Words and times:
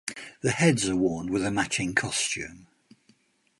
The 0.41 0.49
heads 0.49 0.89
are 0.89 0.95
worn 0.95 1.31
with 1.31 1.45
a 1.45 1.51
matching 1.51 1.93
costume. 1.93 2.65